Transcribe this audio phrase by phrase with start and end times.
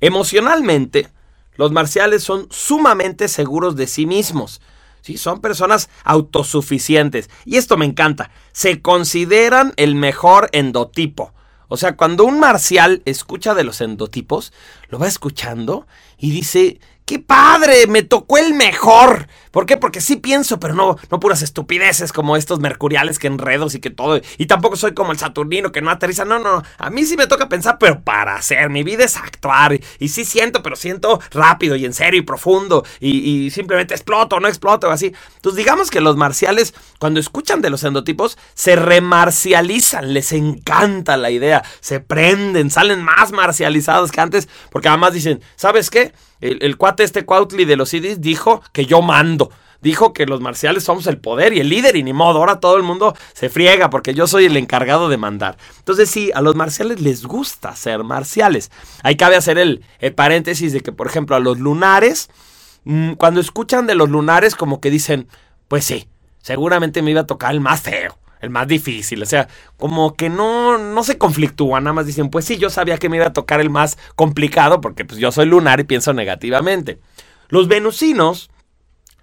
[0.00, 1.08] Emocionalmente,
[1.56, 4.60] los marciales son sumamente seguros de sí mismos.
[5.00, 7.30] Sí, son personas autosuficientes.
[7.44, 8.30] Y esto me encanta.
[8.52, 11.32] Se consideran el mejor endotipo.
[11.68, 14.52] O sea, cuando un marcial escucha de los endotipos,
[14.88, 15.86] lo va escuchando
[16.18, 17.86] y dice, ¡Qué padre!
[17.86, 19.28] Me tocó el mejor.
[19.52, 19.76] ¿Por qué?
[19.76, 23.90] Porque sí pienso, pero no, no puras estupideces como estos mercuriales que enredos y que
[23.90, 24.20] todo.
[24.38, 26.24] Y tampoco soy como el Saturnino que no aterriza.
[26.24, 26.62] No, no, no.
[26.78, 28.68] A mí sí me toca pensar, pero para hacer.
[28.70, 29.78] Mi vida es actuar.
[30.00, 32.84] Y, sí siento, pero siento rápido y en serio y profundo.
[32.98, 35.12] Y, simplemente exploto, no exploto, así.
[35.36, 40.12] Entonces, digamos que los marciales, cuando escuchan de los endotipos, se remarcializan.
[40.12, 41.62] Les encanta la idea.
[41.78, 44.48] Se prenden, salen más marcializados que antes.
[44.72, 46.12] Porque además dicen, ¿sabes qué?
[46.40, 49.50] El, este Cuautli de los CDs dijo que yo mando.
[49.82, 52.38] Dijo que los marciales somos el poder y el líder y ni modo.
[52.38, 55.58] Ahora todo el mundo se friega porque yo soy el encargado de mandar.
[55.78, 58.70] Entonces sí, a los marciales les gusta ser marciales.
[59.02, 62.30] Ahí cabe hacer el, paréntesis de que, por ejemplo, a los lunares,
[62.84, 65.28] mm, cuando escuchan de los lunares como que dicen,
[65.68, 66.08] pues sí,
[66.40, 69.22] seguramente me iba a tocar el más feo el más difícil.
[69.22, 72.98] O sea, como que no, no se conflictúan, nada más dicen, pues sí, yo sabía
[72.98, 76.12] que me iba a tocar el más complicado porque pues yo soy lunar y pienso
[76.12, 76.98] negativamente.
[77.48, 78.50] Los venusinos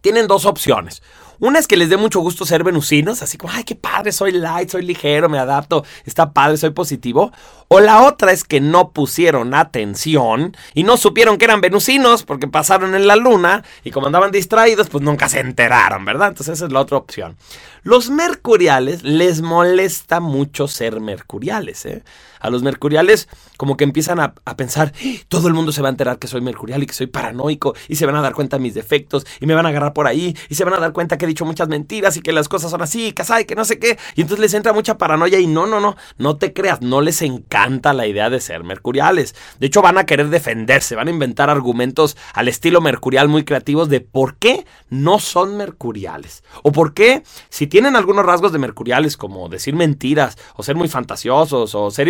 [0.00, 1.02] tienen dos opciones.
[1.40, 4.32] Una es que les dé mucho gusto ser venusinos, así como, ay, qué padre, soy
[4.32, 7.32] light, soy ligero, me adapto, está padre, soy positivo.
[7.68, 12.46] O la otra es que no pusieron atención y no supieron que eran venusinos porque
[12.46, 16.28] pasaron en la luna y como andaban distraídos, pues nunca se enteraron, ¿verdad?
[16.28, 17.36] Entonces esa es la otra opción.
[17.82, 22.02] Los mercuriales les molesta mucho ser mercuriales, ¿eh?
[22.40, 24.92] A los mercuriales como que empiezan a, pensar,
[25.28, 27.96] todo el mundo se va a enterar que soy mercurial y que soy paranoico y
[27.96, 30.36] se van a dar cuenta de mis defectos y me van a agarrar por ahí
[30.48, 32.70] y se van a dar cuenta que he dicho muchas mentiras y que las cosas
[32.70, 33.98] son así, y que no sé qué.
[34.14, 37.22] Y entonces les entra mucha paranoia y no, no, no, no te creas, no les
[37.22, 39.34] encanta la idea de ser mercuriales.
[39.58, 43.88] De hecho van a querer defenderse, van a inventar argumentos al estilo mercurial muy creativos
[43.88, 46.42] de por qué no son mercuriales.
[46.62, 50.88] O por qué, si tienen algunos rasgos de mercuriales como decir mentiras o ser muy
[50.88, 52.08] fantasiosos o ser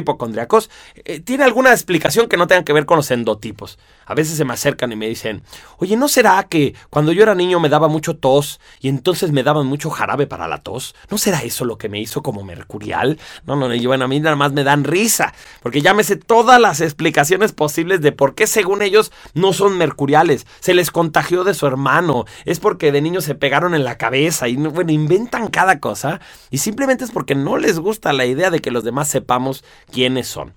[1.05, 3.79] eh, ¿tiene alguna explicación que no tenga que ver con los endotipos?
[4.07, 5.43] A veces se me acercan y me dicen,
[5.79, 9.43] oye, ¿no será que cuando yo era niño me daba mucho tos y entonces me
[9.43, 10.95] daban mucho jarabe para la tos?
[11.11, 13.19] ¿No será eso lo que me hizo como mercurial?
[13.47, 15.33] No, no, y bueno, a mí nada más me dan risa,
[15.63, 19.79] porque ya me sé todas las explicaciones posibles de por qué según ellos no son
[19.79, 20.47] mercuriales.
[20.61, 24.49] Se les contagió de su hermano, es porque de niños se pegaron en la cabeza
[24.49, 26.21] y bueno, inventan cada cosa
[26.51, 30.10] y simplemente es porque no les gusta la idea de que los demás sepamos quién
[30.23, 30.55] son.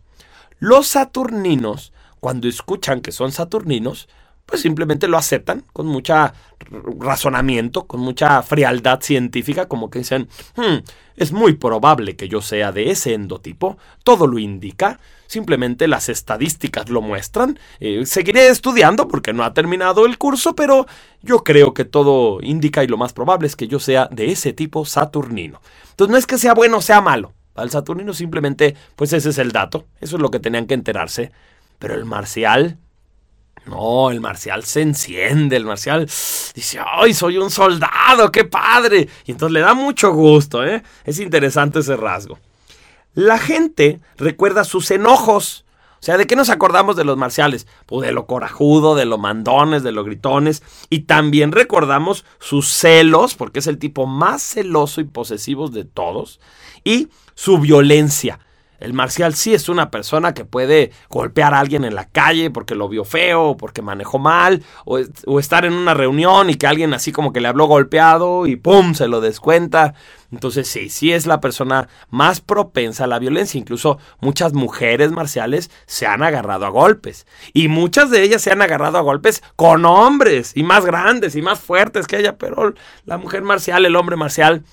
[0.59, 4.07] Los saturninos, cuando escuchan que son saturninos,
[4.45, 6.33] pues simplemente lo aceptan con mucha
[6.99, 10.83] razonamiento, con mucha frialdad científica, como que dicen, hmm,
[11.15, 16.89] es muy probable que yo sea de ese endotipo, todo lo indica, simplemente las estadísticas
[16.89, 20.87] lo muestran, eh, seguiré estudiando porque no ha terminado el curso, pero
[21.21, 24.53] yo creo que todo indica y lo más probable es que yo sea de ese
[24.53, 25.61] tipo saturnino.
[25.91, 29.37] Entonces no es que sea bueno o sea malo, al Saturnino simplemente, pues ese es
[29.37, 31.31] el dato, eso es lo que tenían que enterarse.
[31.79, 32.77] Pero el marcial,
[33.65, 36.05] no, el marcial se enciende, el marcial
[36.55, 39.07] dice, ¡ay, soy un soldado, qué padre!
[39.25, 40.83] Y entonces le da mucho gusto, ¿eh?
[41.05, 42.39] Es interesante ese rasgo.
[43.13, 45.65] La gente recuerda sus enojos.
[46.03, 47.65] O sea, ¿de qué nos acordamos de los marciales?
[47.85, 50.61] Pues de lo corajudo, de lo mandones, de lo gritones.
[50.89, 56.41] Y también recordamos sus celos, porque es el tipo más celoso y posesivo de todos.
[56.83, 58.39] Y su violencia.
[58.83, 62.75] El marcial sí es una persona que puede golpear a alguien en la calle porque
[62.75, 64.99] lo vio feo, o porque manejó mal, o,
[65.39, 68.93] estar en una reunión y que alguien así como que le habló golpeado y ¡pum!
[68.93, 69.93] se lo descuenta.
[70.33, 73.57] Entonces sí, sí es la persona más propensa a la violencia.
[73.57, 77.25] Incluso muchas mujeres marciales se han agarrado a golpes.
[77.53, 81.41] Y muchas de ellas se han agarrado a golpes con hombres y más grandes y
[81.41, 82.37] más fuertes que ella.
[82.37, 82.73] Pero
[83.05, 84.63] la mujer marcial, el hombre marcial,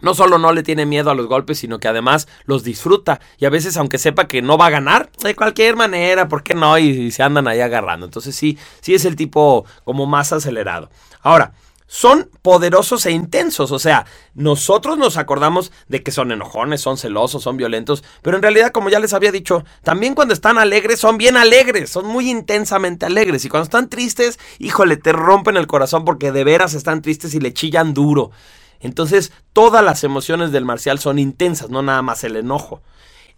[0.00, 3.20] no solo no le tiene miedo a los golpes, sino que además los disfruta.
[3.38, 6.54] Y a veces, aunque sepa que no va a ganar, de cualquier manera, ¿por qué
[6.54, 6.78] no?
[6.78, 8.06] Y, se andan ahí agarrando.
[8.06, 10.90] Entonces sí, sí es el tipo como más acelerado.
[11.22, 11.52] Ahora,
[11.88, 13.72] son poderosos e intensos.
[13.72, 18.42] O sea, nosotros nos acordamos de que son enojones, son celosos, son violentos, pero en
[18.42, 22.30] realidad, como ya les había dicho, también cuando están alegres son bien alegres, son muy
[22.30, 23.44] intensamente alegres.
[23.44, 27.40] Y cuando están tristes, híjole, te rompen el corazón porque de veras están tristes y
[27.40, 28.30] le chillan duro.
[28.80, 32.82] Entonces, todas las emociones del marcial son intensas, no nada más el enojo.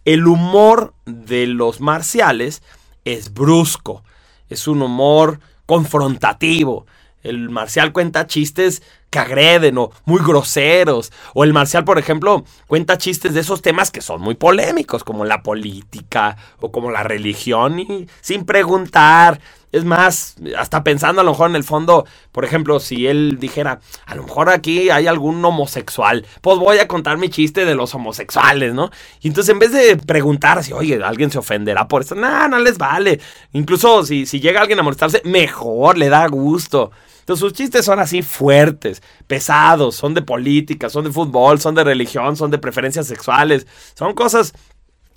[0.05, 2.63] El humor de los marciales
[3.05, 4.03] es brusco,
[4.49, 6.85] es un humor confrontativo.
[7.23, 11.11] El marcial cuenta chistes que agreden o muy groseros.
[11.35, 15.25] O el Marcial, por ejemplo, cuenta chistes de esos temas que son muy polémicos, como
[15.25, 19.39] la política o como la religión, y sin preguntar.
[19.71, 23.79] Es más, hasta pensando a lo mejor en el fondo, por ejemplo, si él dijera,
[24.05, 27.95] a lo mejor aquí hay algún homosexual, pues voy a contar mi chiste de los
[27.95, 28.91] homosexuales, ¿no?
[29.21, 32.59] Y entonces en vez de preguntar si, oye, alguien se ofenderá por eso, no, no
[32.59, 33.21] les vale.
[33.53, 36.91] Incluso si, si llega alguien a molestarse, mejor, le da gusto.
[37.21, 41.83] Entonces sus chistes son así fuertes, pesados, son de política, son de fútbol, son de
[41.83, 44.53] religión, son de preferencias sexuales, son cosas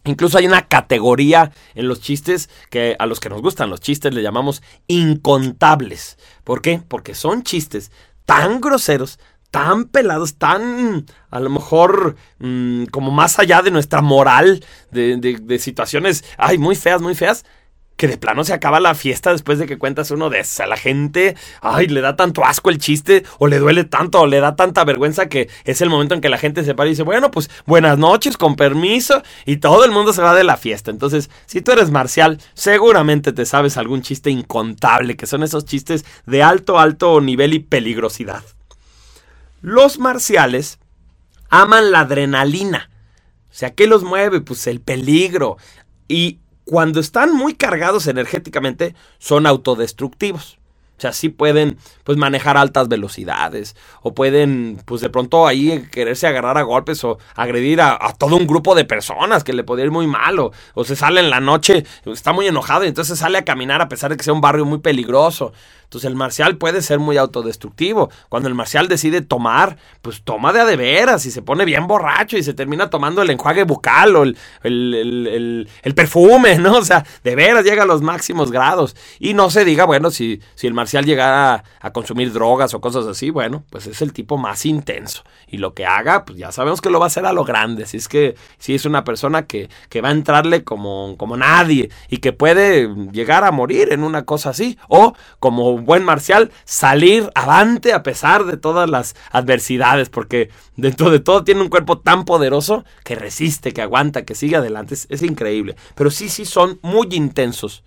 [0.04, 4.12] Incluso hay una categoría en los chistes que a los que nos gustan los chistes
[4.12, 6.18] le llamamos incontables.
[6.44, 6.82] ¿Por qué?
[6.86, 7.90] Porque son chistes
[8.26, 9.18] tan groseros,
[9.50, 15.58] tan pelados, tan a lo mejor mm, como más allá de nuestra moral, de, de
[15.58, 17.44] situaciones, ay, muy feas, muy feas,
[17.96, 20.44] que de plano se acaba la fiesta después de que cuentas uno de.
[20.58, 24.26] A la gente, ay, le da tanto asco el chiste, o le duele tanto, o
[24.26, 26.90] le da tanta vergüenza que es el momento en que la gente se para y
[26.90, 30.56] dice, bueno, pues buenas noches, con permiso, y todo el mundo se va de la
[30.56, 30.90] fiesta.
[30.90, 36.04] Entonces, si tú eres marcial, seguramente te sabes algún chiste incontable, que son esos chistes
[36.26, 38.42] de alto, alto nivel y peligrosidad.
[39.60, 40.78] Los marciales
[41.48, 42.90] aman la adrenalina.
[43.50, 44.40] O sea, ¿qué los mueve?
[44.40, 45.56] Pues el peligro.
[46.08, 50.58] Y cuando están muy cargados energéticamente, son autodestructivos.
[50.96, 56.28] O sea, sí pueden pues manejar altas velocidades o pueden pues de pronto ahí quererse
[56.28, 59.90] agarrar a golpes o agredir a, todo un grupo de personas que le podría ir
[59.90, 63.38] muy mal o, o, se sale en la noche, está muy enojado y entonces sale
[63.38, 65.52] a caminar a pesar de que sea un barrio muy peligroso.
[65.94, 68.10] Entonces el marcial puede ser muy autodestructivo.
[68.28, 71.86] Cuando el marcial decide tomar, pues toma de a de veras y se pone bien
[71.86, 76.78] borracho y se termina tomando el enjuague bucal o el, el, perfume, ¿no?
[76.78, 78.96] O sea, de veras llega a los máximos grados.
[79.20, 83.06] Y no se diga, bueno, si, si el marcial llegara a, consumir drogas o cosas
[83.06, 85.22] así, bueno, pues es el tipo más intenso.
[85.46, 87.86] Y lo que haga, pues ya sabemos que lo va a hacer a lo grande.
[87.86, 91.90] Si es que si es una persona que, que va a entrarle como, como nadie
[92.08, 94.76] y que puede llegar a morir en una cosa así.
[94.88, 101.20] O como buen marcial, salir avante a pesar de todas las adversidades, porque dentro de
[101.20, 104.94] todo tiene un cuerpo tan poderoso que resiste, que aguanta, que sigue adelante.
[104.94, 105.76] Es, es increíble.
[105.94, 107.84] Pero sí, sí son muy intensos